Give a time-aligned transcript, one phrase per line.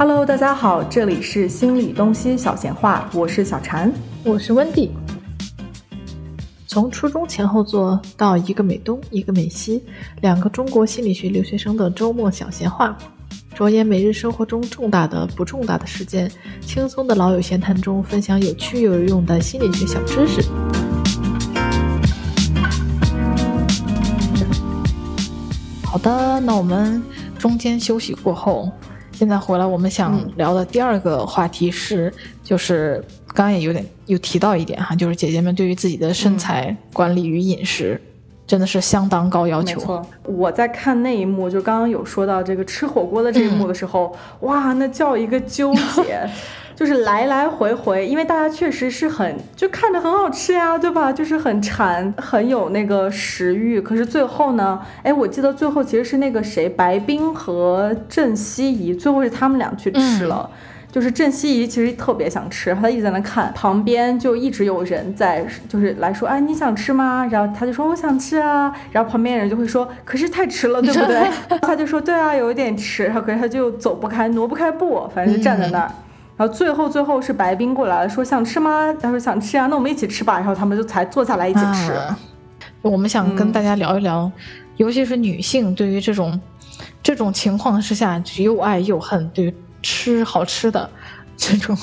[0.00, 3.92] Hello，大家好，这里是心理东西小闲话，我是小禅，
[4.24, 4.90] 我是温蒂。
[6.66, 9.84] 从初中前后座到一个美东，一个美西，
[10.22, 12.96] 两个中国心理学留学生的周末小闲话，
[13.54, 16.32] 着眼每日生活中重大的、不重大的事件，
[16.62, 20.40] 轻松的老友闲谈中分享有趣又有用的心理学小知识。
[25.84, 27.02] 好的，那我们
[27.38, 28.72] 中间休息过后，
[29.20, 32.10] 现在回来，我们想聊的第二个话题是，
[32.42, 38.00] 就是刚刚也有点有提到一点哈，就是姐姐们对于自己的身材管理与饮食，
[38.46, 39.78] 真的是相当高要求。
[39.78, 46.26] 没错，我在看那一幕，就刚刚有说到这个吃火锅的这一幕的时候，哇，那叫一个纠结。
[46.80, 51.12] 就是来来回回，因为大家确实是很就看着很好吃呀，对吧？
[51.12, 53.78] 就是很馋，很有那个食欲。
[53.78, 60.48] 可是最后呢，哎，我记得最后其实是那个谁，白冰和郑希怡，最后是他们俩去吃了。
[60.90, 67.28] 就是郑希怡其实特别想吃，她一直在那看，旁边就一直有人在，就是来说，哎，你想吃吗？
[67.30, 71.28] 然后她就说我想吃啊，然后旁边人就会说，可是太迟了，对不对？
[71.60, 75.92] 她就说对啊，有一点迟，然后可是她就走不开，挪不开步，反正就站在那儿。
[76.40, 78.90] 然后最后最后是白冰过来了，说想吃吗？
[78.98, 80.38] 他说想吃啊，那我们一起吃吧。
[80.38, 81.94] 然后他们就才坐下来一起吃。
[82.80, 84.32] 我们想跟大家聊一聊，
[84.78, 86.40] 尤其是女性对于这种
[87.02, 90.88] 这种情况之下又爱又恨，对于吃好吃的
[91.36, 91.76] 这种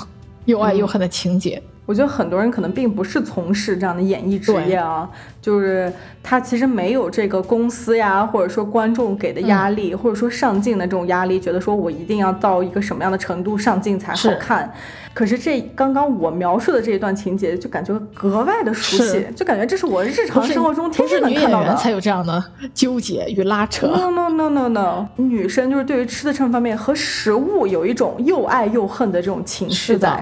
[0.46, 1.62] 又爱又恨的情节。
[1.88, 5.10] 我觉得很多人可能并不是从事这样的演艺职业啊，
[5.42, 14.70] 就是他其实没有这个公司呀，或者说观众给的压力，或者说上镜的这种压力，觉得说我一定要到一个什么样的程度上镜才好看。
[15.14, 21.74] 可是这刚刚我描述的这一段情节，就感觉格外的熟悉，就感觉这是我日常生活中天天能看到的。
[21.78, 22.44] 才有这样的
[22.74, 23.88] 纠结与拉扯。
[23.88, 30.22] No no no no no，女生就是对于吃的这方面和食物有一种又爱又恨的这种情绪在。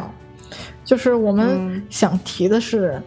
[0.85, 3.01] 就是我们想提的是，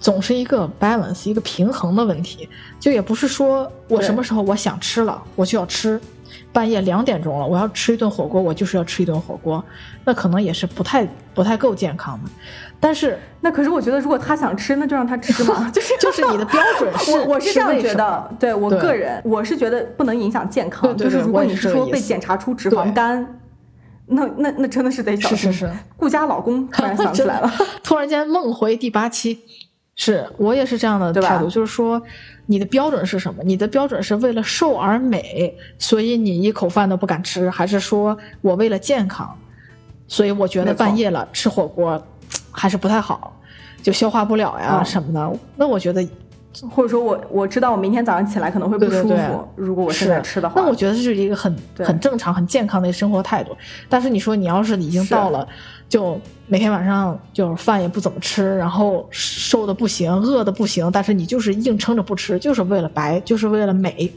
[0.00, 2.48] 总是一个 balance，一个平衡的问题。
[2.80, 6.00] 就也不是说我什么时候我想吃了，我就要吃。
[6.52, 9.64] 半夜两点钟了，我要吃一顿火锅，我就是要吃一顿火锅，
[10.04, 12.30] 那可能也是不太不太够健康的。
[12.78, 15.68] 但是，那可是我觉得，如果他想吃，那就让他吃嘛。
[15.74, 18.30] 就是就是你的标准 是，我我是这样觉得。
[18.38, 20.96] 对我个人，我是觉得不能影响健康。
[20.96, 23.26] 就是如果你是说被检查出脂肪肝。
[24.06, 25.38] 那那那真的是得小心。
[25.38, 27.50] 是是是， 顾家老公突然 想起来了，
[27.82, 29.38] 突然间梦回第八期，
[29.96, 32.00] 是我也是这样的态度，就是说，
[32.46, 33.42] 你的标准是什么？
[33.44, 39.36] 你的标准是为了瘦而美，所以你一口饭都不敢吃，还是说我为了健康，
[40.06, 42.02] 所以我觉得半夜了吃火锅
[42.50, 43.40] 还是不太好，
[43.82, 45.38] 就消化不了呀什么的？
[45.56, 46.06] 那我觉得。
[46.70, 53.56] 或者说我我知道我明天早上起来可能会不舒服，如果我现在吃的话，那我觉得这是一个很很正常、很健康的生活态度。
[53.88, 55.46] 但是你说你要是已经到了，
[55.88, 64.12] 就每天晚上就是饭也不怎么吃，然后瘦的不行、饿的不行，但是你就是硬撑着不吃，就是为了白，就是为了美。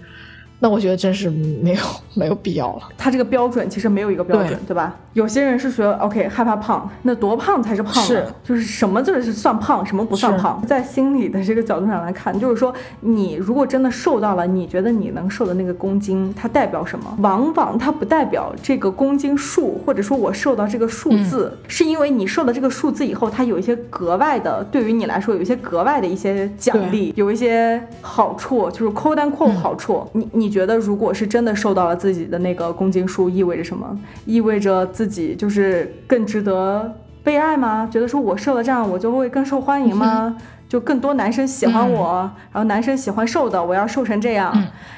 [0.60, 1.82] 那我觉得真是没有
[2.16, 2.90] 没有必要了。
[2.98, 4.96] 他这个标准其实没有一个标准，对吧？
[5.14, 7.94] 有些人是觉得 OK 害怕胖，那多胖才是胖？
[8.04, 10.64] 是，就是什么就是算胖，什么不算胖？
[10.66, 17.18] 在心理的这个角度上来看，就是说你如果真的瘦到了你觉得你能瘦的那个公斤，它代表什么？
[17.22, 30.04] 往往它不代表这个公斤数，或者说我瘦到这个数字，是因为你瘦到这个数字以后，它有一些格外的，对于你来说有一些格外的一些奖励，有一些好处，就是 quote unquote 好处。
[30.14, 30.47] 你你。
[30.48, 34.00] 你觉得，如果是真的受到了自己的那个公斤数，意味着什么？
[34.26, 36.90] 意味着自己就是更值得
[37.22, 37.86] 被爱吗？
[37.92, 40.38] 觉得说我瘦了这样，我就会更受欢迎吗？
[40.70, 44.56] 就更多男生喜欢我，然后男生喜欢瘦的，我要瘦成这样，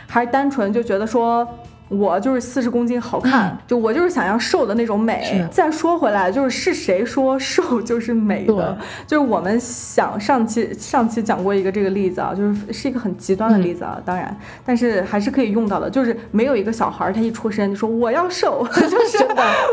[0.08, 1.48] 还是单纯就觉得说？
[1.90, 5.46] 我就是四十公斤好看，就我就是想要瘦的那种美。
[5.52, 8.78] 再说回来，就是是谁说瘦就是美的？
[9.08, 15.90] 就是我们想上期上期讲过一个这个例子啊，就是是一个很极端的例子啊，当然，但是还是可以用到的。
[15.90, 19.26] 就是没有一个小孩他一出生就说我要瘦， 就是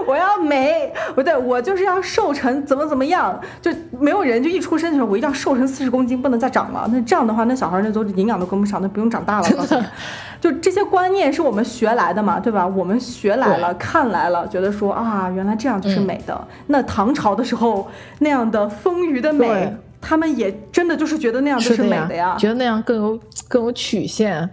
[0.06, 3.70] 我要美，不对，我就是要瘦成怎么怎么样，就
[4.00, 6.88] 没有人就一出生的时候我一定要瘦成四十公斤，不能再长了。
[6.90, 9.48] 那这样的话，那小孩那都营养都跟不上，那不用长大了。
[10.40, 12.66] 就这些观念是我们学来的嘛，对吧？
[12.66, 16.48] 我们学来了，看来了，觉得说啊，原来这样就是美的。
[16.66, 17.88] 那唐朝的时候
[18.18, 24.48] 那样的丰腴的美，他们也真的就是觉得那样就是美的呀，觉得那样更有更有曲线，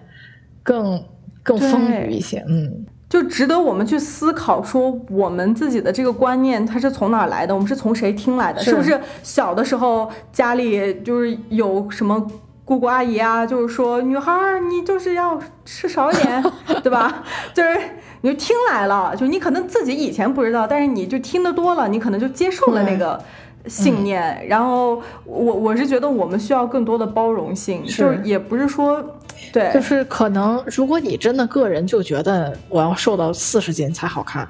[0.63, 1.03] 更
[1.44, 2.44] 更丰腴一些。
[2.47, 7.53] 嗯，就值得我们去思考，说我们自己的这个观念它是从哪来的？
[7.53, 8.62] 我们是从谁听来的？
[8.62, 12.25] 是不是小的时候家里就是有什么？
[12.65, 16.44] 姑姑阿姨啊，就是说女孩儿你就是要吃少一点，
[16.81, 17.24] 对吧？
[17.54, 17.77] 就是
[18.21, 23.21] 你就听来了，就你可能自己以前不知道，但是你就听得多了，你可能就接受了那个
[23.68, 24.48] 信念。
[24.48, 29.04] 然后我我是觉得我们需要更多的包容性，就是也不是说，
[29.51, 34.48] 对，就是可能如果你真的个人就觉得我要瘦到四十斤才好看。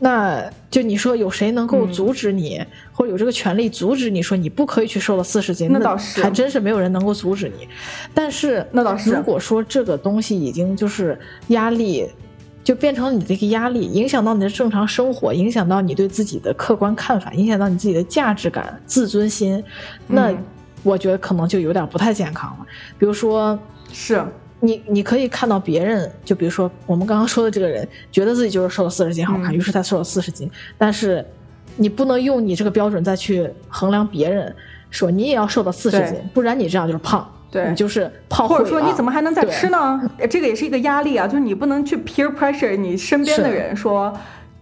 [0.00, 5.68] 那就你说有谁能够阻止你，或者有这个权利阻止你说你不可以去瘦到四十斤？
[5.72, 7.68] 那倒是，还真是没有人能够阻止你。
[8.14, 11.18] 但是那倒是，如果说这个东西已经就是
[11.48, 12.06] 压力，
[12.62, 19.64] 就变成你的一个压力，影响到你的正常生活，影响到你对自己的客观看法，影响到你自己的价值感、自尊心，
[20.06, 20.32] 那
[20.82, 22.66] 我觉得可能就有点不太健康了。
[22.98, 23.58] 比如说，
[23.92, 24.22] 是。
[24.60, 30.50] 你你可以看到别人，就比如说我们刚刚说的这个人，觉得自己就是瘦了四十斤好看，于是他瘦了四十斤。
[30.76, 31.24] 但是，
[31.76, 34.52] 你不能用你这个标准再去衡量别人，
[34.90, 38.48] 说你也要瘦到四十斤，不然你这样就是胖，对，你就是胖。
[38.48, 40.00] 或者说你怎么还能再吃呢？
[40.28, 44.12] 这个也是一个压力啊，就是你不能去 peer pressure 你身边的人说，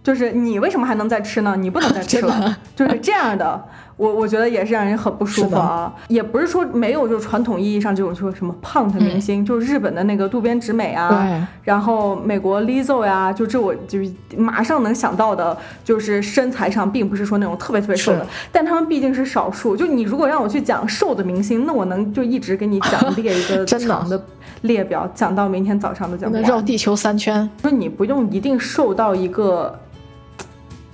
[0.03, 1.55] 就是你为什么还能再吃呢？
[1.57, 3.65] 你不能再 吃了，就是这样的。
[3.97, 19.75] 我我觉得也是让人很不舒服啊，也不是说没有，就是传统意义上这种说什么胖的明星，就是日本的那个渡边直美啊，然后美国 Lizzo 呀，就这我就是马上能想到的，就是身材上并不是说那种特别特别瘦的，但他们毕竟是少数。
[19.75, 24.23] 就你如果让我去讲瘦的明星，那我能就一直给你讲列一个 长的
[24.61, 26.43] 列表，讲到明天早上都讲不完。
[26.43, 29.79] 绕地球三圈，说你不用一定瘦到一个。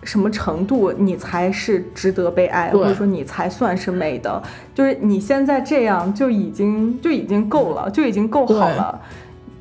[0.04, 4.42] 什么程度你才是值得被爱，或者说你才算是美的？
[4.74, 9.00] 就是你现在这样就已经就已经够了，就已经够好了。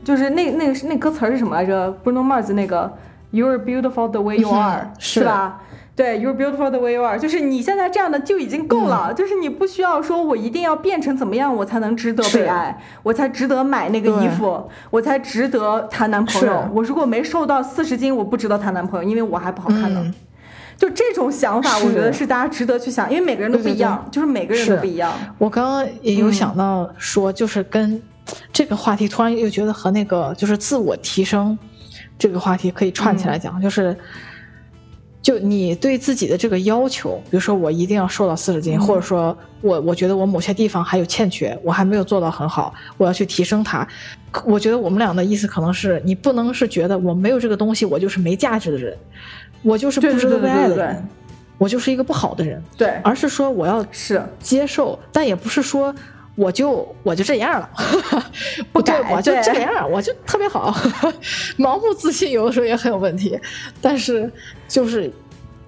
[0.04, 2.92] 就是那那个是那歌词是什么来着？Bruno Mars 那个
[3.32, 5.60] You're beautiful the way you are，是吧？
[5.94, 9.12] 对，You're beautiful the way you are，就是你现在这样的就已经够了。
[9.14, 16.64] 就是你不需要说我一定要变成怎么样我才能值得被爱，我才值得买那个衣服，我才值得谈男朋友。
[16.72, 20.12] 我如果没瘦到四十斤，我不值得谈男朋友，因为我还不好看呢。
[20.82, 22.26] 就这种想法，我觉得是。
[22.26, 25.12] 大家值得去想，因为每个人都不一样，就是每个人都不一样。
[25.38, 28.02] 我刚刚也有想到说，就是跟
[28.52, 31.56] 这个话题，突然又觉得和那个就是自我提升
[32.18, 33.96] 这个话题可以串起来讲，就是
[35.22, 43.86] 就你对自己的这个要求，比如说我一定要瘦到四十斤，或者说我我觉得我某些地方还有欠缺，我还没有做到很好，我要去提升它。
[44.44, 48.96] 我觉得我们俩的意思可能是你不能是觉得我没有这个东西，我就是没价值的人。
[49.62, 51.08] 我就是不值得被爱的人，
[51.56, 55.94] 我就是一个不好的人，对，而是说我要是接受，但也不是说
[56.34, 57.70] 我就我就这样了，
[58.72, 60.72] 不改，我就这样，我就特别好，
[61.58, 63.38] 盲目自信有的时候也很有问题，
[63.80, 64.30] 但是
[64.68, 65.10] 就是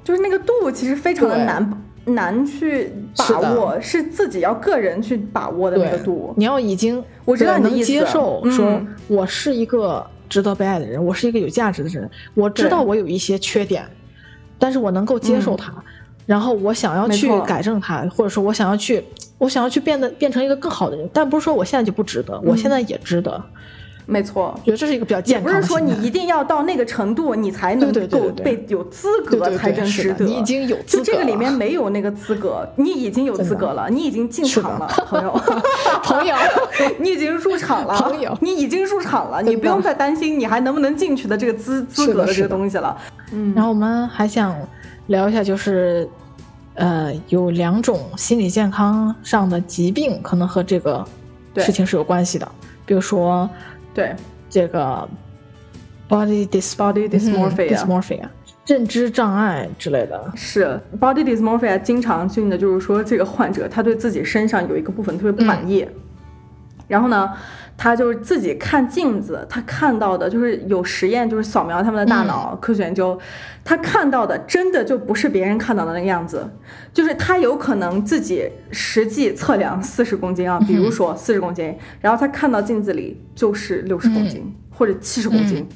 [0.03, 10.05] 就是那个度其实非常的难难去把握，是自己要个人去把握的那个度，你要已经我知道能接受，说我是一个。
[10.27, 12.11] 值得被爱的人，我是一个有价值的人。
[12.33, 13.85] 我知道我有一些缺点，
[14.59, 15.73] 但是我能够接受它，
[16.27, 19.05] 然后我想要去改正它，或者说我想要去，
[19.39, 21.09] 我想要去变得变成一个更好的人。
[21.13, 23.43] 但不是说我现在就不值得，我现在也值得。
[24.07, 25.55] 没错，觉得这是一个比较健康。
[25.55, 30.27] 不是说你一定要到那个程度，你才能够被有资格才真值得。
[30.27, 35.31] 你已经有资格，就这个里面没有那个资格，你已经有资格了，你已经进场了， 朋友，
[36.03, 36.35] 朋友，
[37.01, 42.95] 你已经入场了， 朋友，你已经入场了，你不用再担心你还能不能进去的这个资资格的这个东西了。
[43.33, 44.55] 嗯，然后我们还想
[45.07, 46.09] 聊一下，就是
[46.75, 51.05] 呃，有两种心理健康上的疾病可能和这个
[51.57, 52.49] 事情是有关系的，
[52.87, 53.49] 比如说。
[53.93, 54.15] 对。
[54.51, 55.09] 这个
[56.09, 58.21] body dis body dysmorphia
[58.67, 60.81] 认知障碍之类的，是。
[61.01, 65.87] body dysmorphia 经常性的就是说这个患者他对自己身上有一个部分特别不满意，
[66.89, 67.31] 然后呢。
[67.77, 73.19] 他就是自己看镜子，他看到的就是有实验，就是扫描他们的大脑，科学研究，
[73.65, 76.49] 他看到的真的就不是别人看到的那个样子，
[76.93, 85.67] 就是他有可能自己实际测量四十公斤啊，比如说四十公斤，然后他看到镜子里就是六十公斤或者七十公斤，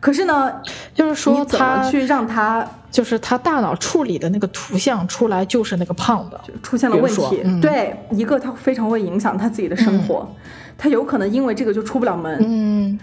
[0.00, 0.52] 可是呢，
[0.94, 10.28] 就是说他去让他，就是他大脑处理的那个图像出来就是那个胖的，就出现了问题，对，一个他非常会影响他自己的生活。
[10.78, 12.98] 他有可能因为这个就出不了门，嗯，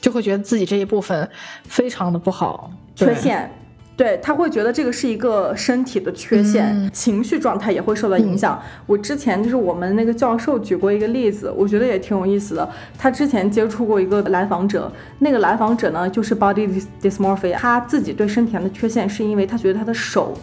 [0.00, 1.26] 就会觉得自己这一部分
[1.64, 3.48] 非常的不好，缺陷，
[3.96, 8.60] 对他会觉得这个是一个身体的缺陷，情绪状态也会受到影响。
[8.86, 12.68] 我之前就是我们那个教授举过一个例子，我觉得也挺有意思的。
[12.98, 20.36] 他之前接触过一个来访者，那个来访者呢就是 body dysmorphia，他自己对身体上的缺陷是因为他觉得他的手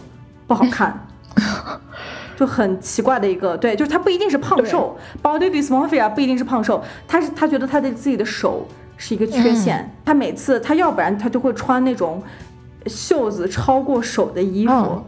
[0.46, 1.07] 不好 看。
[2.38, 8.64] 就很奇怪的一个，对，就是他不一定是胖瘦，body dysmorphia 不一定是胖瘦，他是他觉得他的自己的手
[8.96, 9.92] 是一个缺陷。
[10.04, 12.22] 他每次他要不然他就会穿那种
[12.86, 15.02] 袖子超过手的衣服，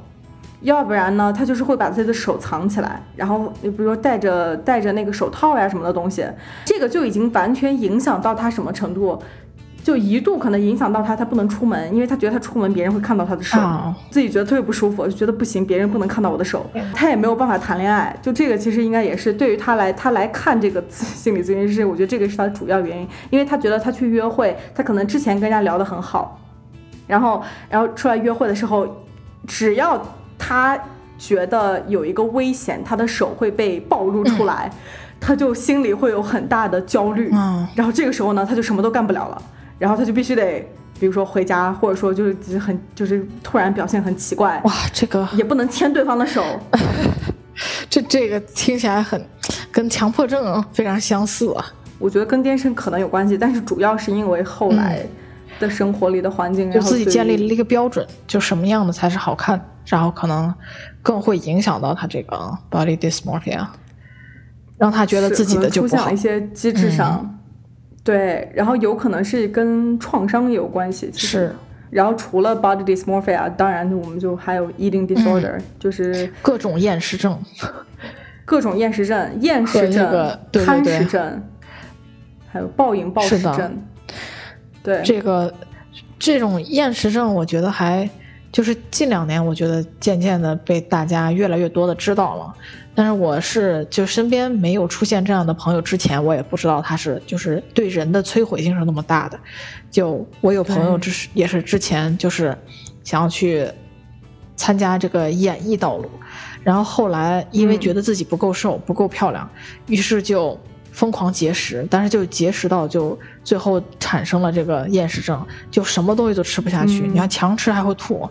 [0.62, 6.26] 要不然呢他就是会把自己的手藏起来，然后你比如说戴着戴着那个手套呀什么的东西，
[6.64, 9.22] 这个就已经完全影响到他什么程度。
[9.82, 13.58] 就一度可能影响到他，他不能出门，因为他觉得他出门别人会看到他的手，
[14.10, 18.14] 自己觉得特别不舒服，就觉得不行，别人不能看到我的手，他也没有办法谈恋爱。
[18.20, 26.38] 就这个其实应该也是对于他来，他来看这个心理咨询师，我觉得这个是他的主要原因，因为他觉得他去约会，他可能之前跟人家聊得很好，
[27.06, 29.04] 然后然后出来约会的时候，
[29.46, 30.00] 只要
[30.38, 30.78] 他
[31.18, 34.70] 觉得有一个危险，他的手会被暴露出来，
[35.18, 37.30] 他就心里会有很大的焦虑，
[37.74, 39.42] 然后这个时候呢，他就什么都干不了了。
[39.80, 40.60] 然后他就必须得，
[41.00, 46.44] 比如说回家，或者说就是很就是突然表现很奇怪，哇，这个也不能牵对方的手，
[47.88, 49.24] 这这个听起来很
[49.72, 51.64] 跟强迫症非常相似啊。
[51.98, 55.00] 我觉得跟电视可能有关系，但是主要是因为后来
[55.58, 60.54] 的生活里的环境，就自己建立了一个标准，就什么样的才是好看，然后可能
[61.02, 62.36] 更会影响到他这个
[62.70, 63.66] body dysmorphia，
[64.76, 66.10] 让他觉得自己的就不好。
[66.10, 67.38] 一些机制上。
[68.02, 71.54] 对，然后有可能是跟创伤有关系，是。
[71.90, 77.36] 然后除了 body dysmorphia，当然我们就还有 eating disorder，就是各种厌食症，
[78.44, 81.42] 各种厌食症、厌食症、贪食症，
[82.48, 83.82] 还有暴饮暴食症。
[84.84, 85.52] 对，这个
[86.16, 88.08] 这种厌食症，我觉得还
[88.52, 92.54] 就是近两年，我觉得渐渐的被大家越来越多的知道了。
[92.94, 99.38] 但是我是就身边没有出现这样的朋友之前，我也不知道他是就是对人的摧毁性是那么大的。
[99.90, 102.56] 就我有朋友，就是也是之前就是
[103.04, 103.66] 想要去
[104.56, 106.10] 参加这个演艺道路，
[106.62, 109.48] 然后后来因为觉得自己不够瘦、不够漂亮，
[109.86, 110.58] 于是就
[110.92, 117.00] 疯狂节食，但是就节食到就最后产生了这个厌食症，就什么东西都吃不下去。
[117.00, 118.28] 你看强吃还会吐，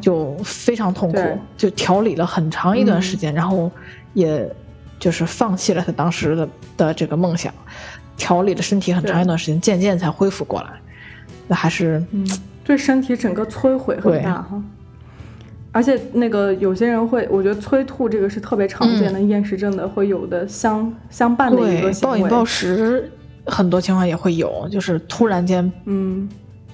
[0.00, 3.70] 就非常痛苦，就调理了很长一段时间，然后。
[4.16, 4.50] 也，
[4.98, 7.52] 就是放弃了他当时的的这个梦想，
[8.16, 10.70] 调理了身体很长一段时间，渐渐才恢复过来。
[11.46, 12.26] 那还是，嗯，
[12.64, 14.62] 对身体整个摧毁很大哈。
[15.76, 23.12] 而且那个有些人会，我觉得催吐这个是特别常见的厌食症的会有的相相伴的一个行为暴饮暴食，
[23.44, 26.26] 很多情况也会有，就是突然间，嗯，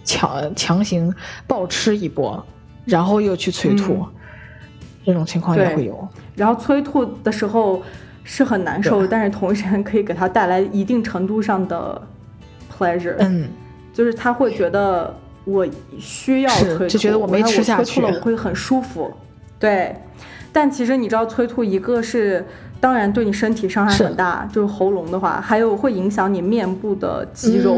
[0.04, 1.12] 强强行
[1.48, 2.40] 暴吃一波，
[2.84, 4.06] 然后又去催吐。
[5.04, 7.82] 这种情况也会有，然后催吐的时候
[8.22, 12.00] 是很难受，但是同时可以给他带来一定程度上的
[12.72, 13.48] pleasure，嗯，
[13.92, 15.12] 就是他会觉得
[15.44, 15.66] 我
[15.98, 19.10] 需要催吐，就觉得我没吃下去，催吐了我会很舒服，
[19.58, 19.96] 对。
[20.52, 22.44] 但其实你知道，催吐一个是
[22.80, 27.76] 当然对你身体伤害很大，就是喉咙的话，还有会影响你面部的肌肉，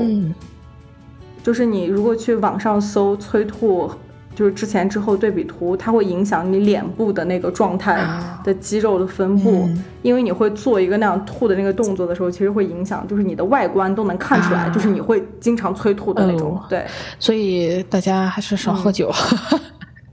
[1.42, 3.90] 就是你如果去网上搜催吐。
[4.34, 8.04] 就是之前之后对比图，它会影响你脸部的那个状态
[8.42, 9.68] 的肌肉的分布，
[10.02, 16.60] 因为你会做一个那样吐的那个动作的时候，其实会影响，就是你的外观都能看出来，就是你会经常催吐的那种。
[16.68, 16.84] 对，
[17.18, 19.12] 所以大家还是少喝酒，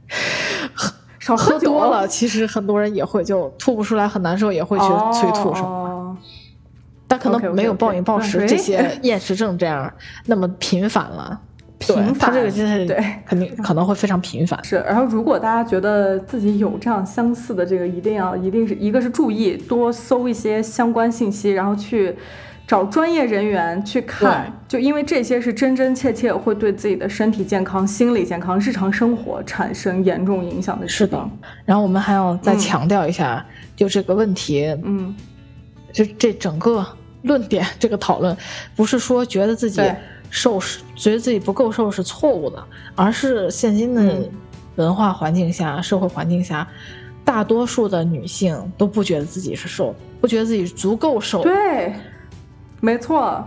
[1.19, 4.85] 少喝多了，其实很多人也会就吐不出来，很难受，也会去
[5.19, 6.17] 催吐什么。
[7.07, 9.91] 但可能没有暴饮暴食这些厌食症这样
[10.27, 11.37] 那么频繁了。
[11.81, 14.63] 频繁，这个就是对，肯定可能会非常频繁。
[14.63, 22.15] 是，然后如果大家觉得自己有这样相似的这个，一定要一定是一个是注意多搜一些相关信息，然后去
[22.67, 30.87] 找专业人员去看，就因为这些是真真切切会对自己的身体健康、心理健康、日常生活产生严重影响的。
[30.87, 31.29] 是的。
[31.65, 33.45] 然后我们还要再强调一下，
[33.75, 35.13] 就这个问题，嗯，
[35.91, 36.85] 就这整个
[37.23, 38.35] 论点，这个讨论，
[38.75, 39.81] 不是说觉得自己。
[40.31, 42.63] 瘦是觉得自己不够瘦是错误的，
[42.95, 44.27] 而是现今的
[44.77, 46.67] 文化环境下、社会环境下，
[47.23, 51.43] 大多数的女性都不觉得自己是瘦，不觉得自己足够瘦。
[51.43, 51.93] 对，
[52.79, 53.45] 没错，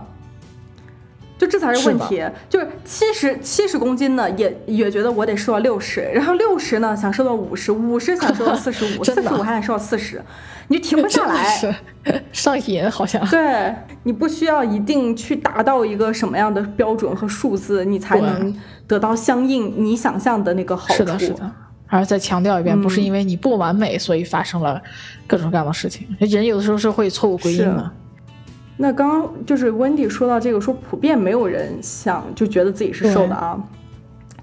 [1.37, 2.23] 就这才是问题。
[2.49, 10.21] 就是七十七十公斤呢，也也觉得我得瘦到六十，然后六十呢想瘦到五十，五十想瘦到四十五， 四十五还想瘦到四十。
[10.67, 11.75] 你就停不下来，
[12.31, 13.23] 上瘾好像。
[13.29, 18.55] 对，你不需要一定去达到一个什么样的标准和数字，你才能
[18.87, 20.93] 得到相应你想象的那个好处。
[20.95, 21.51] 是的，是的。
[21.87, 24.81] 还是再强调一遍，不是因为你不完美，所以发生了
[25.27, 26.07] 各种各样的事情。
[26.19, 27.91] 人有的时候是会错误归因的。
[28.77, 33.61] 那刚刚就是温迪说到这个，说普遍没有人想就觉得自己是瘦的啊，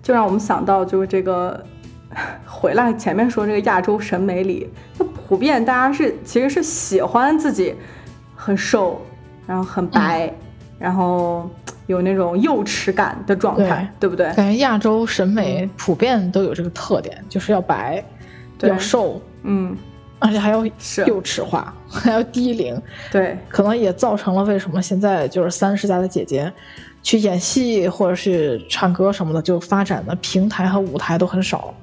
[0.02, 1.64] 就让我们想到就是这个。
[2.44, 7.74] 回来前面说这个亚洲审美里，那普遍大家是其实是喜欢自己
[8.36, 9.00] 很瘦，
[9.46, 10.30] 然后很白，
[10.78, 11.48] 然后
[11.86, 14.26] 有那种幼齿感的状态，对不对？
[14.34, 18.04] 感觉亚洲审美普遍都有这个特点，就是要白，
[18.60, 19.74] 要瘦，嗯，
[20.22, 20.64] 而且还要
[21.06, 26.50] 幼齿化，还要低龄，对，可能也造成了为什么现在就是三十加的姐姐
[27.02, 31.74] 去演戏或者是唱歌什么的，就发展的平台和舞台都很少，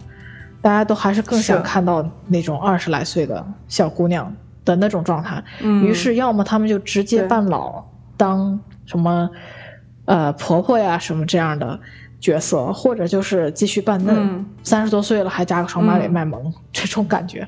[0.62, 7.84] 大家都还是更想看到那种二十来岁的小姑娘的那种状态，于是要么他们就直接扮老。
[8.17, 9.29] 当什么，
[10.03, 11.79] 呃，婆婆呀，什么这样的
[12.19, 17.48] 角色，或者就是继续扮嫩，三十多岁了还扎个双马尾卖萌，这种感觉。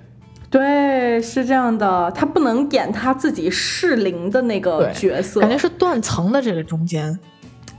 [0.51, 7.17] 对，是这样的，她不能演她自己适龄的那个角色，感觉是断层的这个中间。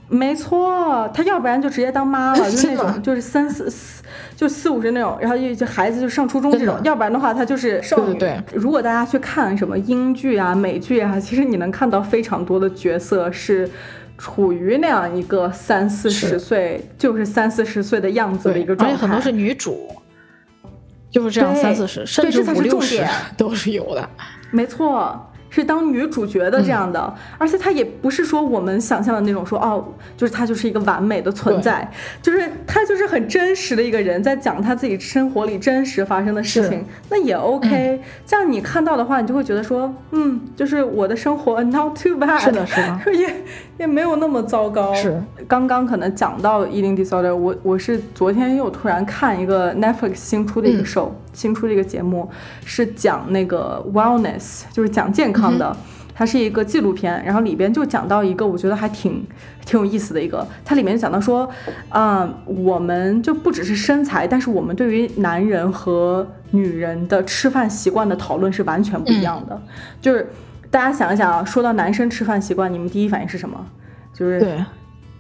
[0.09, 4.02] 没错，她要不然就直接当妈了， 就是那种就是三四四
[4.35, 8.14] 就四五十那种，然后就就孩子就上初中这种，要不然的话她就是少女。
[8.14, 8.59] 对对对。
[8.59, 13.71] 如果大家去看什么英剧啊、美剧啊，其实你能看到非常多的角色是
[14.19, 18.95] 处于那样一个三四十岁，就是三四十岁的样子的一个状态。
[18.95, 19.88] 而且很多是女主，
[21.12, 24.11] 就是这样三四十，甚至五六十都是有的。
[24.50, 25.32] 没错。
[25.54, 29.85] 是当女主角的这样的，而且她也不是说我们想象的那种，说哦，
[30.16, 31.87] 就是她就是一个完美的存在，
[32.23, 38.00] 就是她就是很真实的一个人，在讲她自己生活里真实发生的事情，那也 OK。
[38.25, 43.35] 这样你看到的话，你就会觉得说，嗯，就是我的生活 not too bad，是的，是的， 也
[43.80, 44.94] 也没有那么糟糕。
[44.94, 52.29] 是，刚刚可能讲到 eating disorder，我我是昨天又突然看一个 Netflix 新出的一个 show，新出的一个节目，
[52.65, 55.53] 是讲那个 wellness，就是讲健康。
[55.59, 55.77] 的，
[56.15, 59.25] 它是一个纪录片，然后里边就讲到一个我觉得还挺
[59.65, 61.49] 挺有意思的一个，它里面讲到说，
[61.89, 69.61] 啊，我们就不只是身材，但是我们对于男人和女人的吃饭习惯的讨论是完全不一样的。
[70.01, 70.31] 就是
[70.71, 73.67] 大家想一想啊，说到男生吃饭习惯，你们第一反应是什么？
[74.12, 74.65] 就是对，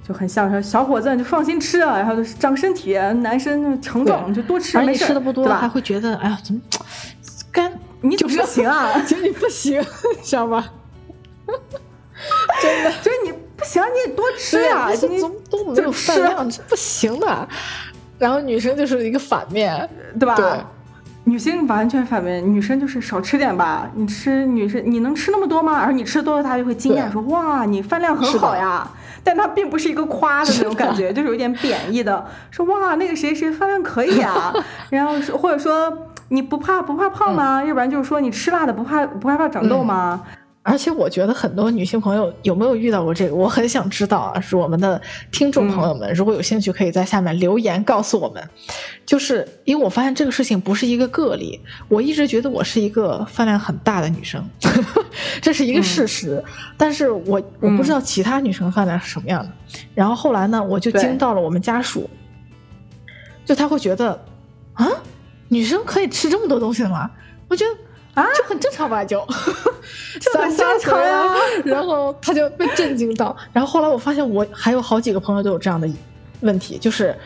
[0.06, 6.60] 就很像说小伙子你就放心吃啊，然后长身体，男生就成长就多吃，没事吃的不多，还会觉得哎呀怎么
[7.50, 7.72] 干。
[8.04, 9.00] 你怎么不行啊？
[9.06, 9.80] 其实你不行，
[10.24, 10.64] 知道吗？
[12.60, 17.48] 真的，就是你不行，你得多吃呀，你都没有饭量，这不行的。
[18.18, 19.88] 然后女生就是一个反面，
[20.18, 20.34] 对吧？
[20.34, 20.44] 对，
[21.24, 23.88] 女性完全反面，女生就是少吃点吧。
[23.94, 25.78] 你吃，女生你能吃那么多吗？
[25.78, 28.90] 然后你吃的多了，她就会惊讶说：“哇，你饭量很好呀。”
[29.24, 34.52] 但他并不是一个夸的那种感觉，就是有点贬义的，说：“哇，那个谁谁饭量可以啊。
[34.90, 36.08] ”然后或者说。
[36.28, 37.62] 你不怕不怕胖吗？
[37.62, 40.22] 要不然就是说你吃辣的不怕不害怕长痘吗？
[40.64, 43.34] 而且我觉得很多女性朋友有没有遇到过这个？
[43.34, 44.40] 我很想知道啊！
[44.40, 45.00] 是我们的
[45.32, 48.48] 听众朋友们，如果有兴趣，可以在下面留言告诉我们。
[49.04, 54.48] 就是因为我发现这个事情不是一个个例，我一直觉得我是一个饭量很大的女生，
[55.42, 56.42] 这是一个事实。
[56.76, 59.50] 但是我我不知道其他女生饭量是什么样的。
[59.94, 62.08] 然后后来呢，我就惊到了我们家属，
[63.44, 64.24] 就他会觉得
[64.74, 64.88] 啊。
[65.48, 67.10] 女生可以吃这么多东西的吗？
[67.46, 67.70] 我觉得
[68.14, 69.26] 啊，就很正常吧，就
[70.20, 71.32] 这很正常呀。
[71.64, 73.34] 然后他就被震惊到。
[73.52, 75.88] 然后后来我发现，我还有好几个朋友都有这样的
[76.40, 77.16] 问题，就是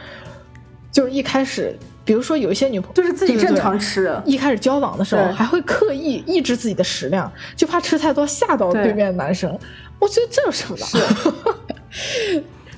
[0.92, 9.58] 就是一开始，比如说有一些女朋友就是自己正常吃，一开始交往的时候还会刻意抑制自己的食量，就怕吃太多吓到对面的男生。
[9.98, 10.76] 我觉得这有什么？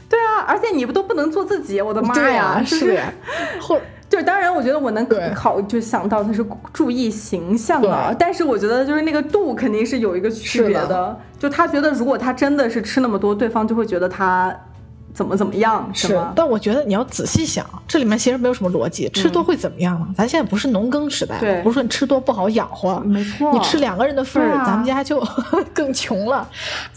[0.09, 1.83] 对啊，而且你不都不能做自己？
[1.83, 2.63] 我的妈呀！
[2.65, 3.13] 是呀，
[3.61, 3.79] 后。
[4.09, 11.17] 就是当然，我觉得我能考就想到他是注意形象啊，但是我觉得就是那个度肯定是有一个区别的。
[11.39, 14.53] 就他觉得如果他真的是吃那么多，对方就会觉得他
[15.15, 19.09] 怎么怎么样，是吗但我觉得你要仔细想，这里面其实没有什么逻辑。
[19.11, 20.09] 吃多会怎么样呢？
[20.17, 23.53] 咱现在不是农耕时代，不是说你吃多不好养活，没错。
[23.53, 25.23] 你吃两个人的份儿，咱们家就
[25.75, 26.49] 更穷了，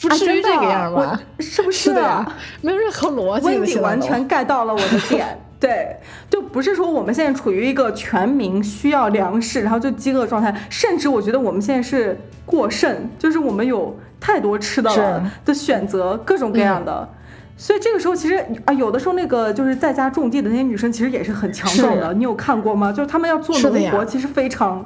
[0.01, 1.19] 不至于这个样吧？
[1.39, 2.25] 是不是 的呀？
[2.61, 3.45] 没有任何逻辑。
[3.45, 5.39] 温迪完全 get 到了我的点。
[5.61, 5.95] 对，
[6.27, 17.07] 就不是说我们现在处于一个全民需要粮食，然后就饥饿状态，甚至我觉得我们现在是过剩，就是我们有太多吃的了的选择，各种各样的。
[17.55, 22.11] 所以这个时候其实啊，有的时候那个就是在家种地的那些女生，其实也是很强壮的。
[22.15, 22.91] 你有看过吗？
[22.91, 24.83] 就是她们要做农活，其实非常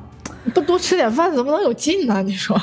[0.53, 2.21] 不多吃点饭怎么能有劲呢？
[2.21, 2.59] 你说？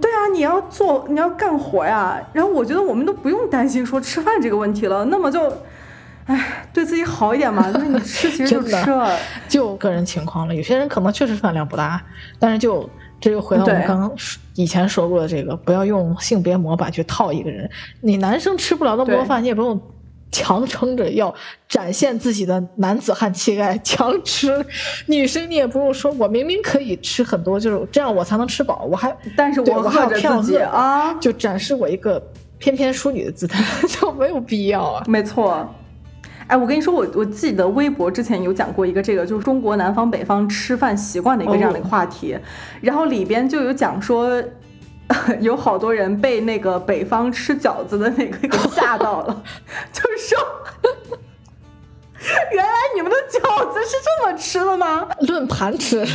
[0.00, 2.18] 对啊，你要做，你要干活呀。
[2.32, 5.52] 然后我觉得我们都不用担心说吃饭这个问题了，那么就。
[6.26, 9.16] 哎，对自己好一点嘛，那你吃其实就吃了，
[9.48, 10.54] 就个人情况了。
[10.54, 12.02] 有些人可能确实饭量不大，
[12.38, 12.88] 但是就
[13.20, 14.12] 这又回到我们刚刚
[14.56, 17.70] 以前说过的这个，不要用性别模板去套一个人。
[18.00, 19.80] 你男生吃不了那么多饭，你也不用
[20.32, 21.32] 强撑着要
[21.68, 24.66] 展现自己的男子汉气概强吃。
[25.06, 32.20] 女生你也不用说我明明可以吃很多，就是这样我才能吃饱，我还但是我饿着自己啊，就展示我一个。
[32.58, 35.04] 翩翩淑女的姿态， 就没有必要啊。
[35.06, 35.68] 没错。
[36.48, 42.38] 哎，我跟你说，我我记得微博之前有讲过一个这个，就是中国南方北方吃饭习惯的一个这样的一个话题，
[42.80, 44.42] 然后里边就有讲说，
[45.40, 49.42] 有好多人被那个北方吃饺子的那个给吓到了，
[49.92, 50.38] 就是说，
[52.52, 55.08] 原来你们的饺子是这么吃的吗？
[55.20, 56.06] 论盘吃。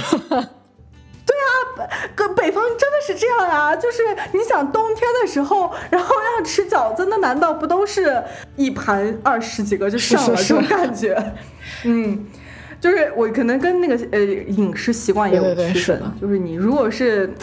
[1.75, 3.75] 对啊，北北方真的是这样啊！
[3.75, 8.21] 就是你想冬天的时候，然后要吃饺子，那难道不都是
[8.55, 11.15] 一盘二十几个就上了这种感觉？
[11.85, 12.25] 嗯，
[12.79, 17.33] 就是我可能跟那个呃饮食习惯也有区分，就是你如果是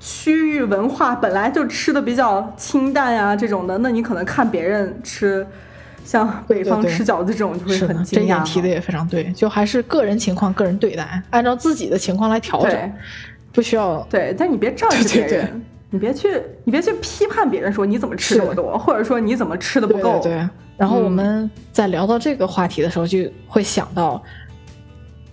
[0.00, 5.46] 区域文化本来就吃的比较清淡呀这种的，那你可能看别人吃。
[6.08, 8.22] 像北方吃饺子这种就会很惊讶。
[8.22, 12.92] 这点提的也非常对，就还是个人情况个人对待，按照自己的情况来调整，
[13.52, 14.00] 不需要。
[14.08, 20.18] 对，但你别仗着别人，你别去，你别去批判别人说你怎么吃这么多，或者说你怎么吃的不够。
[20.22, 20.48] 对。
[20.78, 24.22] 然后我们在聊到这个话题的时候，就会想到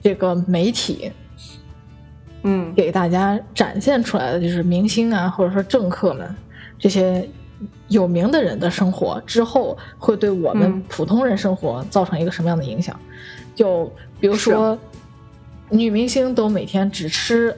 [0.03, 1.09] 这个媒体，
[2.43, 6.35] 嗯，给大家展现出来的就是明星啊，或者说政客们
[6.77, 7.25] 这些。
[7.87, 12.99] 有名的人的生活之后会对我们普通人生活造成一个什么样的影响？
[13.55, 14.77] 就比如说，
[15.69, 17.55] 女明星都每天只吃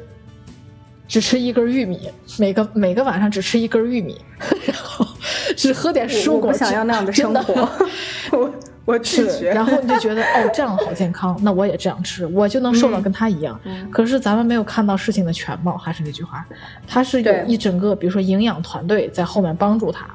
[1.08, 4.20] 只吃一根玉米，每个每个晚上只吃一根玉米，
[4.68, 5.08] 然后
[5.56, 7.70] 只喝点蔬果，我想要那样的 生活。
[8.88, 8.94] 我。
[8.94, 13.60] 我拒绝，然后你就觉得哦，这样好健康，那我也这样吃，我就能瘦到跟他一样。
[13.92, 16.46] 可是咱们没有看到事情的全貌，还是那句话，
[16.88, 20.08] 他是有一整个，比如说营养团队在后面帮助他。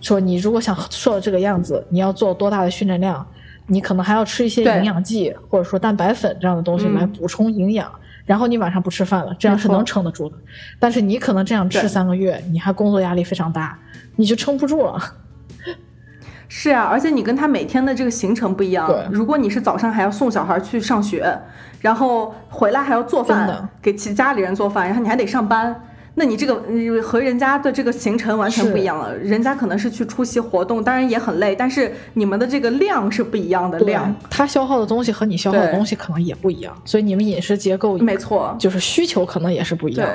[0.00, 3.24] 说你如果想瘦到这个样子，你要做多大的训练量，
[3.68, 7.88] 你可能还要吃一些营养剂或者说蛋白粉这样的东西来补充营养。
[8.26, 10.36] 然后你晚上不吃饭了，这样是能撑得住的。
[10.78, 13.78] 但是你可能这样吃三个月，你还工作压力非常大，
[14.16, 15.00] 你就撑不住了。
[16.52, 18.92] 是啊，而且你跟他每天的这个行程不一样。
[19.08, 21.32] 如果你是早上还要送小孩去上学，
[21.80, 25.80] 然后回来还要做饭，给其家里人做饭，然后你还得上班，
[26.16, 26.60] 那你这个
[27.00, 29.16] 和人家的这个行程完全不一样了。
[29.16, 40.08] 人家可能是去出席活动，当然也很累，但是你们的这个量是不一样的量，他消耗的东西和你消耗的东西可能也不一样，所以你们饮食结构没错，就是需求可能也是不一样。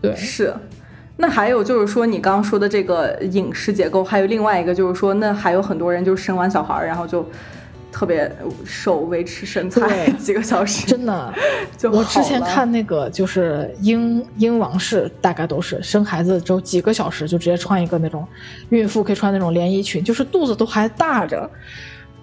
[0.00, 0.52] 对，是。
[1.16, 7.24] 那还有就是说，你刚刚说的这个饮食结构，还有另外一个就是说，那还有很多人就是生完小孩，然后就
[7.92, 11.34] 特别瘦，维持身材 几个小时，真的。
[11.76, 18.26] 就我之前看那个就是英英王室，大概都是生孩子之后几个小时就直接穿一个那种
[18.70, 21.48] 孕妇可以穿那种连衣裙，就是肚子都还大着，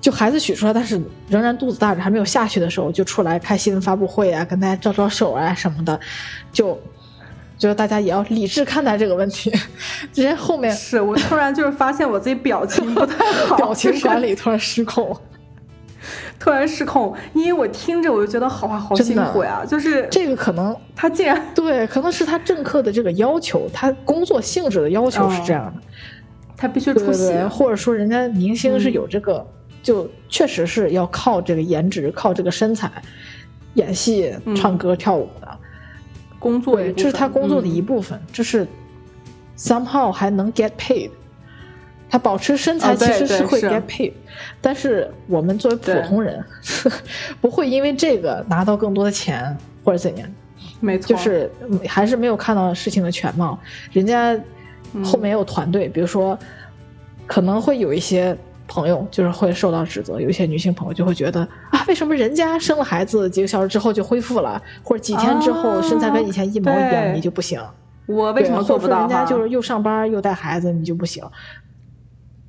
[0.01, 0.99] 就孩子取出来，但是
[1.29, 5.97] 仍然肚子大着，还没有下去的时候就出来开新闻发布会啊，跟大家招招手啊什么的，
[6.51, 6.77] 就。
[7.59, 9.51] 觉得大家也要理智看待这个问题。
[10.11, 15.15] 直接后面是我突然就是发现我自己表情不太好， 表情管理突然失控，
[16.39, 17.13] 突然失控。
[17.33, 19.63] 因为我听着我就觉得好啊，好辛苦呀。
[19.67, 25.81] 就是这个可能他竟然对，可能是他政客的这个要求，他工作性质的要求是这样的，
[26.55, 29.45] 他必须出席，或者说人家明星是有这个，
[29.83, 32.89] 就确实是要靠这个颜值，靠这个身材，
[33.73, 35.58] 演戏、唱歌、跳舞的。
[36.39, 38.65] 工作，这是他工作的一部分，就是
[39.57, 41.11] somehow 还能 get paid，
[42.09, 44.13] 他保持身材其实是会 get paid，
[44.61, 46.43] 但是我们作为普通人，
[47.41, 50.27] 不会因为这个拿到更多的钱或者怎样，
[50.79, 50.97] 没。
[50.97, 51.51] 错，就是
[51.87, 53.59] 还是没有看到事情的全貌，
[53.91, 54.39] 人家
[55.03, 56.39] 后面有团队，比如说
[57.27, 58.37] 可能会有一些。
[58.69, 67.59] 朋友就是会受到指责，有一些女性朋友就会觉得啊，为什么人家生了孩子几个小时之后就恢复了，或者几天之后身材跟以前一模一样，你就不行？
[68.05, 69.01] 我为什么做不到？
[69.01, 71.23] 人家就是又上班又带孩子，你就不行？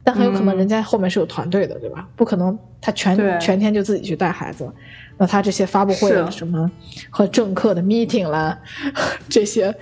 [0.05, 2.07] 但很有可能人家后面是有团队的，对吧？
[2.17, 4.71] 不可能他全全天就自己去带孩子，
[5.19, 6.71] 那他这些发布会什么
[7.11, 8.59] 和政客的 meeting 啦，
[9.29, 9.75] 这些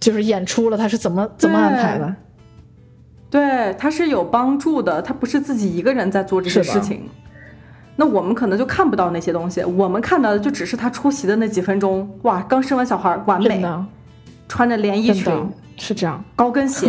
[0.00, 2.14] 就是演出了，他是怎么怎么安排的？
[3.30, 7.08] 对，他是有帮助的，他不是自己一个人在做这些事情。
[8.00, 12.08] 那我们可能就看不到那些东西，我们看到的就只是他出席的那几分钟。
[12.22, 13.60] 哇，刚生完小孩，完美，
[14.48, 16.88] 穿着连衣裙，是这样，高跟鞋，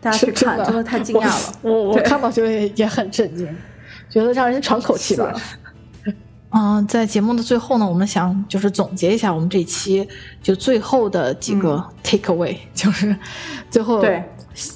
[0.00, 1.52] 大家去看，真的太惊讶了。
[1.62, 3.46] 我我看到就也很震惊，
[4.08, 5.32] 觉得让人喘口气吧。
[6.52, 10.08] 嗯，在节目的最后呢，我们想就是总结一下我们这一期
[10.40, 13.14] 就最后的几个 take away，就是
[13.68, 14.22] 最后对。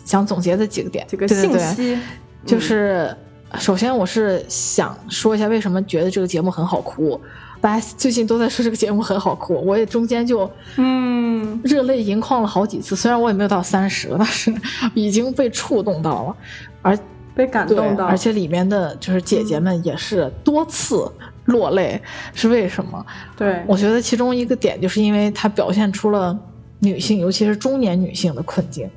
[0.05, 1.99] 想总结的几个点，这个信息，
[2.47, 3.15] 就是
[3.59, 7.21] 首先我是想说一下为什么觉得这个节目很好哭，
[7.61, 11.15] 大家 最近都在说这个节目很好哭，我也中间就嗯。
[11.63, 12.97] 热泪盈眶了好几次。
[12.97, 14.53] 虽然我也没有到三十，但是
[14.93, 16.37] 已经被触动到了，
[16.83, 16.99] 而
[17.35, 21.11] 被感动到，而且里面的就是姐姐们也是多次
[21.45, 22.01] 落泪，
[22.35, 23.07] 是为什么？
[23.37, 26.37] 对，我觉得其中一个点就是因为它表现出了
[26.81, 28.91] 女性，尤其是中年女性的困境。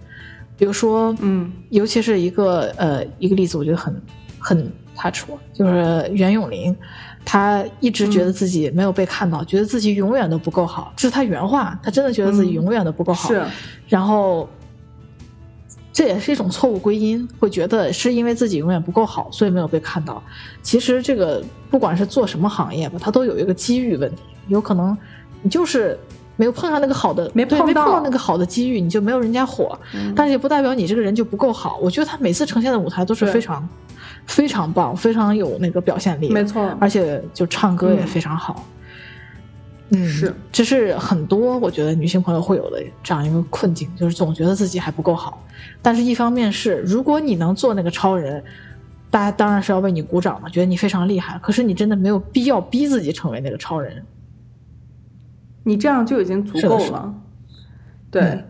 [0.57, 4.01] 比如说，嗯，尤其是一个呃一个例子，我觉得很
[4.39, 6.75] 很 touch 我，就是袁咏琳，
[7.23, 13.29] 她一直觉得自己没有被看到，觉得自己永远都不够好，这是她原话，她真的觉得自己永远都不够好。
[13.29, 13.45] 是，
[13.87, 14.49] 然后
[15.93, 20.23] 这也是一种错误归因，会觉得是因为自己永远不够好，所以没有被看到。
[20.63, 24.97] 其实这个不管是做什么行业吧，它都有一个机遇问题，有可能
[25.43, 25.95] 你就是。
[26.37, 29.77] 没有碰上那个好的，没碰到那个好的机遇，你就没有人家火。
[30.15, 31.77] 但是也不代表你这个人就不够好。
[31.81, 33.67] 我觉得他每次呈现的舞台都是非常
[34.25, 36.29] 非常棒，非常有那个表现力。
[36.29, 38.63] 没错，而且就唱歌也非常好。
[39.89, 45.41] 嗯，是，这是很多我觉得女性朋友会有的这样一个困境，就是总觉得自己还不够好。
[45.81, 48.43] 但是一方面是，如果你能做那个超人，
[49.09, 51.39] 大家当然是要为你鼓掌嘛，觉得你非常厉害。
[51.41, 54.03] 可是你真的没有必要逼自己成为那个超人。
[55.67, 57.13] 你这样就已经足够了，
[58.09, 58.41] 对。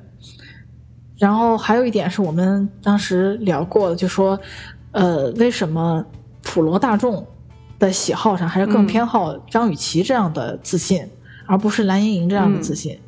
[1.17, 4.39] 然后还有一点是我们当时聊过的，就说，
[4.91, 6.05] 呃，为什么
[6.43, 7.25] 普罗大众
[7.79, 11.09] 的喜好上还是更偏好张雨绮这样的自信，
[11.47, 12.99] 而不是蓝盈莹这样的自信？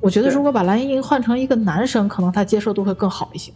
[0.00, 3.52] 我觉得如果把蓝盈莹换成一个男生，可能他接受度会更好一些。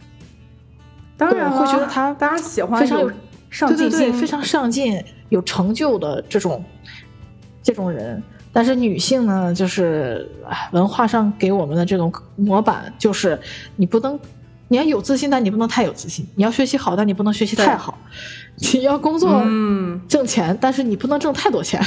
[1.15, 3.09] 当然会觉得他大家喜欢非常有
[3.49, 6.61] 上进心、非常上进、有成就的这种
[7.63, 8.21] 这种人。
[8.55, 10.31] 但是女性呢，就是
[10.71, 13.37] 文化上给我们的这种模板，就是
[13.75, 14.17] 你不能，
[14.69, 17.93] 你要有自信，但你不能太有自信；你要学习好，但你不能学习太好；
[18.73, 19.43] 你要工作
[20.07, 21.81] 挣钱，但是你不能挣太多钱。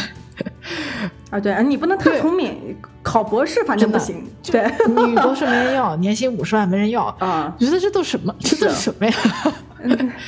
[1.31, 4.23] 啊，对啊，你不能太聪明，考博士反正不行。
[4.43, 7.57] 对，女博士没人要，年薪五十万没人要啊！
[7.59, 8.35] 觉得这都什么？
[8.41, 9.13] 这都什么呀？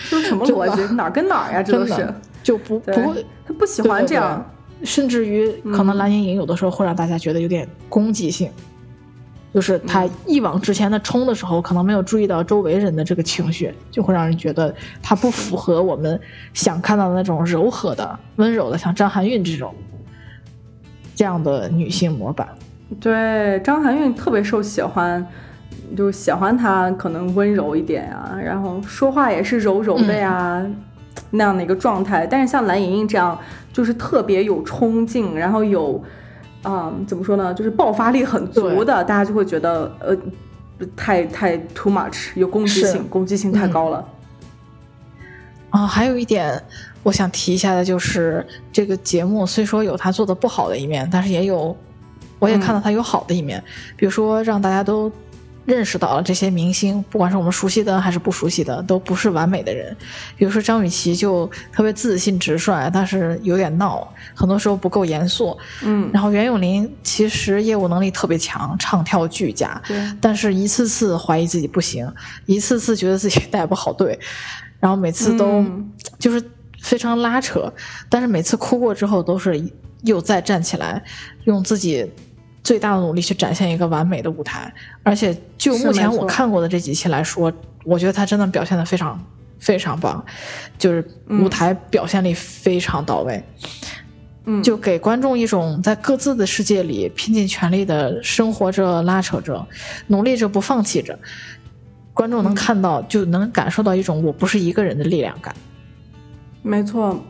[0.09, 0.95] 这什么 逻辑？
[0.95, 1.63] 哪跟哪呀？
[1.63, 4.43] 这都是就不不会，他不喜欢这样。
[4.83, 8.51] 甚至于，可能蓝盈莹有的时候会让大家觉得有点攻击性，
[9.53, 16.19] 就是她一往直前的冲的时候，可能没有注意到周围人的这个情绪，就会让人觉得她不符合我们
[16.55, 19.75] 想看到的那种柔和的、温柔的，像张含韵这种
[21.15, 22.49] 这样的女性模板。
[23.01, 25.25] 对，张含韵特别受喜欢，
[25.97, 30.67] 就喜欢她可能温柔一点啊，然后说话也是柔柔的呀。
[31.31, 33.39] 那样的一个状态，但是像蓝盈莹这样，
[33.73, 36.03] 就是特别有冲劲，然后有，
[36.65, 40.17] 嗯，怎么说呢，就是爆发力很足的，大家就会觉得，呃，
[40.97, 44.05] 太太 too much，有攻击性，攻击性太高了。
[45.71, 46.61] 啊，还有一点
[47.03, 51.77] 我想提一下的就是，这个节目虽说有他做的不好的一面，但是也有，
[52.39, 53.63] 我也看到他有好的一面，
[53.97, 55.11] 比如说让大家都。
[55.67, 59.97] 认识到了这些明星，不管是我们熟悉的还是不熟悉的，都不是完美的人。
[60.37, 65.57] 比如说张雨绮就特别自信直率，但是有点闹，很多时候不够严肃。
[65.83, 72.11] 嗯，然后袁咏琳其实业务能力特别强，唱跳俱佳，对，但是一次次怀疑自己不行，
[72.47, 74.19] 一次次觉得自己带不好队，
[74.81, 75.65] 然后每次都
[76.19, 76.43] 就是
[76.81, 77.73] 非常拉扯，
[78.09, 79.63] 但是每次哭过之后都是
[80.03, 81.05] 又再站起来，
[81.45, 82.11] 用自己。
[82.63, 87.53] 最大的努力去展现一个完美的舞台，而且就目前我看过的这几期来说，
[87.85, 89.19] 我觉得他真的表现的非常
[89.59, 90.25] 非常棒，
[90.79, 93.43] 就是舞台表现力非常到位，
[94.45, 99.67] 嗯，就给观众一种在各自的世界里拼尽全力的生活着、拉扯着、
[100.09, 101.19] 努力着、不放弃着，
[102.13, 105.55] 观众能看到就能感受到一种我不是一个人的力量感，
[106.63, 107.23] 没错。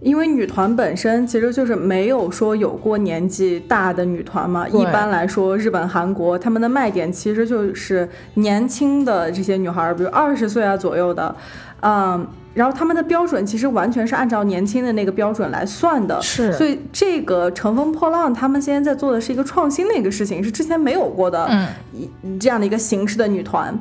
[0.00, 11.34] 因为女团本身其实就是没有说有过年纪大的女团嘛，一般来说，日本、韩国他们的卖点其实就是年轻的这些女孩，比如二十岁啊左右的，
[11.80, 23.76] 嗯，然后他们的标准其实完全是按照年轻的那个标准来算的，是，所以这个乘风破浪他们现在在做的是一个创新的一个事情，是之前没有过的，嗯，一这样的一个形式的女团，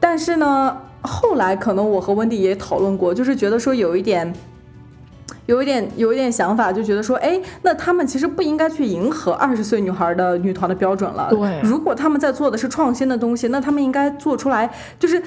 [0.00, 4.34] 但是呢，后来可能我和温迪也讨论过，就是觉得说有一点。
[5.46, 11.28] 有一点有一点想法，就觉得说，哎，那他们其实不应该去迎合二十岁女孩的女团的标准了。
[11.30, 15.20] 对，如果他们在做的是创新的东西，那他们应该做出来，就是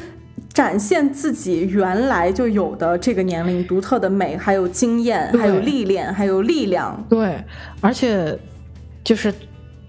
[0.53, 7.05] 展现自己原来就有的这个年龄独特的美，还有经验，还有历练，还有力量。
[7.09, 7.43] 对，
[7.81, 8.37] 而且
[9.03, 9.33] 就是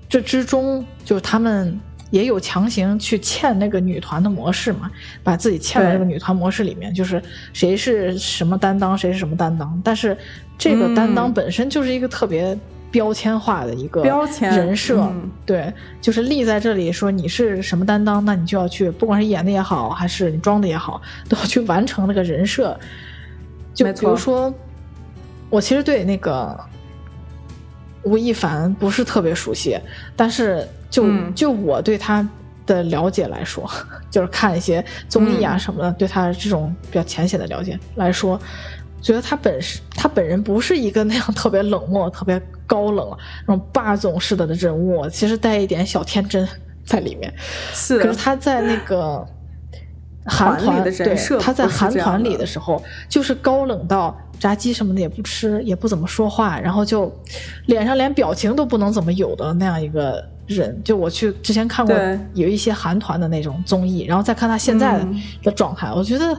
[0.09, 1.79] 这之中，就是他们。
[2.11, 4.91] 也有强行去嵌那个女团的模式嘛，
[5.23, 7.21] 把自己嵌到这个女团模式里面，就是
[7.53, 9.81] 谁是什么担当，谁是什么担当。
[9.85, 10.17] 但是
[10.57, 12.57] 这个担当本身就是一个特别
[12.91, 15.13] 标签化的一个标签人设，
[15.45, 22.79] 对，就是立在这里说你是什么担当，那你就要去，不管是演的也好，还是你装的也好，都要去完成那个人设。
[23.75, 24.55] 就比如说，
[25.51, 26.59] 我其实对那个
[28.07, 29.79] 吴亦凡不是特别熟悉，
[30.15, 32.27] 但是就就我对他
[32.65, 33.69] 的了解来说，
[34.11, 38.41] 就是看一些综艺啊什么的，对他这种比较浅显的了解来说。
[39.03, 43.17] 觉得他本是他本人不是一个那样 特别冷漠、特别高冷
[43.47, 46.49] 那种霸总式的的人物，其实带一点小天真
[46.85, 47.33] 在里面。
[47.73, 49.25] 是，可是他在那个
[50.27, 57.13] 韩团对他在韩团里的时候，就是高冷到炸鸡什么的也不吃，也不怎么说话，然后就
[57.67, 60.79] 脸上连表情都不能怎么有的那样一个人。
[60.85, 61.97] 就我去之前看过
[62.35, 65.05] 有一些韩团的那种综艺，然后再看他现在
[65.43, 66.37] 的状态，我觉得。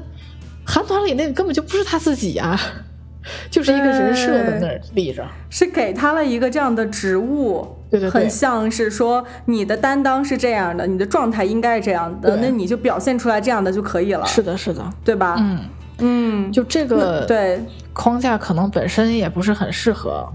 [0.70, 2.60] 韩团里那个根本就不是他自己啊，
[3.50, 14.26] 就是一个人设在那儿立着，是给他了一个这样的职务，对对，很像是说你的担当是这样的，你的状态应该是这样的，那你就表现出来这样的就可以了。
[14.26, 15.36] 是的，是的，对吧？
[15.40, 15.60] 嗯
[16.00, 17.60] 嗯，就这个对
[17.94, 20.28] 框架可能本身也不是很适合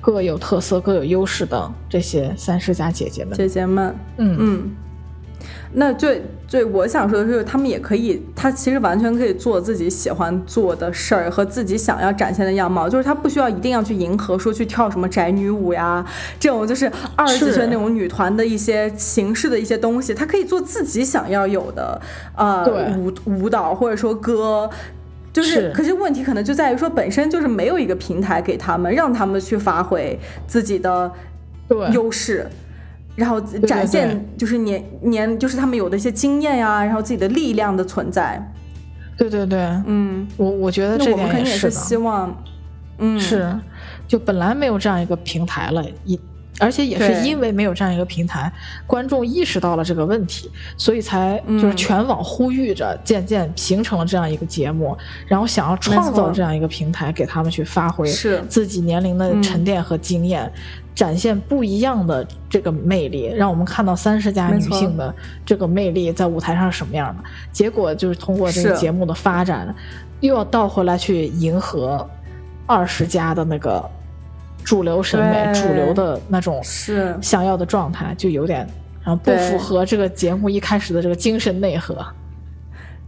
[0.00, 3.34] 各有特色、各有优势的这些三十家姐姐们。
[3.34, 4.76] 姐姐们，嗯嗯。
[5.72, 16.04] 那最最我想说的是，他们也可以，他其实完全可以做自己喜欢做的事儿和自己想要展现的样貌，就是他不需要一定要去迎合，说去跳什么宅女舞呀，
[16.40, 22.00] 这种就是二十几岁那种女团的一些形式的一些东西，他可以做自己想要有的
[22.34, 24.68] 呃舞舞蹈或者说歌，
[25.34, 31.12] 就是，可是问题可能就在于说，本身就是没有一个平台给他们，让他们去发挥自己的
[31.92, 32.46] 优势。
[33.18, 38.40] 然后展现就是年年就是他们有的一些经验呀，然后自己的力量的存在。
[39.16, 42.32] 对对对，嗯，我我觉得这点也是希望，
[42.98, 43.52] 嗯，是，
[44.06, 46.18] 就本来没有这样一个平台了，一
[46.58, 48.52] 而且也是因为没有这样一个平台，
[48.86, 58.08] 观众意识到了这个问题，所以才就是全网呼吁着，渐渐形成了这样一个节目，然后想要创造这样一个平台给他们去发挥
[58.48, 60.52] 自己年龄的沉淀和经验。
[60.94, 65.14] 展现不一样的这个魅力，让我们看到三十加女性的
[65.46, 67.22] 这个魅力在舞台上是什么样的。
[67.52, 69.72] 结果就是通过这个节目的发展，
[70.18, 72.04] 又要倒回来去迎合
[72.66, 73.88] 二十家的那个
[74.68, 78.68] 主流审美、主流的那种是想要的状态，就有点
[79.02, 81.96] 然后不符合这个节目一开始的这个精神内核。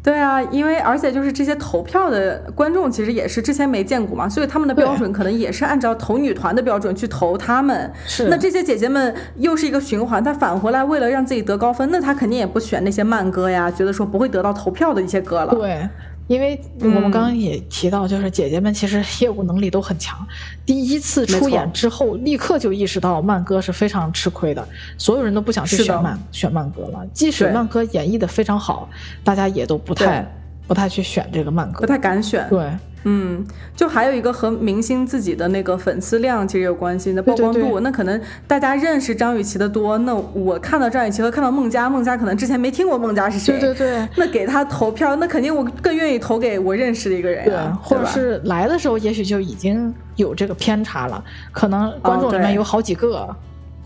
[0.03, 7.93] 对啊，因为而且就是这些投票的观众其实也是之前没见过嘛，所以他们的标准可能也是按照投女团的标准去投他们。
[8.07, 15.55] 是，那这些姐姐们又是一个循环，她返回来为了让自己得高分，那她肯定也不选那些慢歌呀，觉得说不会得到投票的一些歌了。
[15.55, 15.87] 对。
[16.31, 20.17] 因为我们刚刚也提到，就是姐姐们其实业务能力都很强。
[20.65, 24.65] 第一次出演之后，立刻就意识到曼哥是非常吃亏的，
[24.97, 27.05] 所有人都不想去选曼选曼歌了。
[27.13, 28.89] 即使曼歌演绎的非常好，
[29.25, 30.25] 大家也都不太
[30.69, 32.47] 不太去选这个曼歌，不太敢选。
[32.49, 32.71] 对。
[33.05, 37.81] 嗯，就还有一个和明星自己的那个粉丝量其实有关系的曝光度。
[37.81, 43.59] 那可能大家认识张雨绮的多，那我看到张雨绮和看到孟佳，孟佳可能之前没听过孟佳是谁。
[43.59, 44.09] 对对对。
[44.17, 47.79] 那给他投票，那肯定我更愿意投给我认识的一个人啊。
[47.83, 53.35] 或者是来的时候，也许就已经有这个偏差了，可能观众里面有好几个。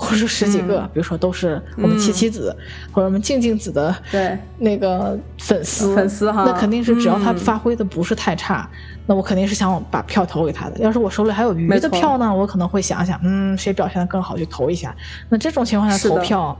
[0.05, 2.55] 或者说十几个，比如说都是我们七七子
[2.93, 4.39] 或者我们静静子的对。
[4.59, 8.69] 那个粉丝粉丝哈，那肯定是只要他发挥的不是太差，
[9.07, 10.79] 那我肯定是想把票投给他的。
[10.79, 14.95] 要是我手里还有余的票呢，我可能会想想，嗯，谁表现的更好就投一下。
[15.29, 16.59] 那这种情况下投票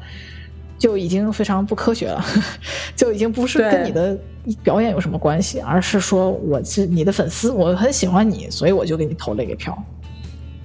[0.79, 2.25] 就已经非常不科学了，
[2.97, 4.19] 就已经不是跟你的
[4.63, 9.77] 表演有什么关系，而是说我是你的粉丝，我很喜欢你，所以我就给你投了一个票。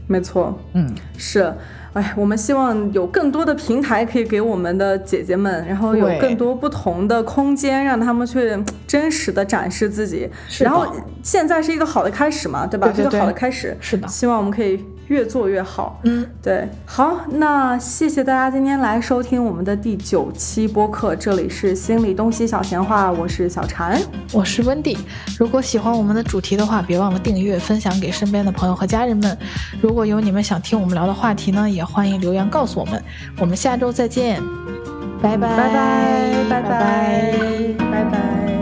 [0.08, 1.54] 没错，嗯，是。
[1.94, 10.30] 哎，我们希望有更多的平台可以给我们的姐姐们，然后有更多不同的空间，让他们去真实的展示自己。
[10.60, 10.86] 然后
[11.24, 12.94] 现在是一个好的开始嘛，对吧？
[12.96, 13.76] 一个好的开始。
[13.80, 14.08] 是的。
[14.08, 16.00] 希望我们可以越做越好。
[16.06, 16.68] 嗯，对。
[16.86, 24.00] 好，那谢谢大家今天来收听我们的第九期播客，这里是心理东西小闲话，我是小婵，
[24.32, 24.98] 我是温蒂。
[25.38, 29.38] 如果喜欢我们的主题的话，别忘了订阅、分享给身边的朋友和家人们。
[29.82, 33.04] 如果有你们想听我们聊的话题呢，也欢迎留言告诉我们，
[33.40, 34.42] 我们下周再见，
[35.22, 35.70] 拜拜拜
[36.50, 36.72] 拜拜拜
[37.92, 38.59] 拜拜。